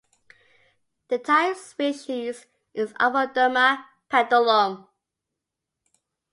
The 1.09 1.19
type 1.19 1.57
species 1.57 2.47
is 2.73 2.91
"Ophioderma 2.93 3.85
pendulum". 4.09 4.87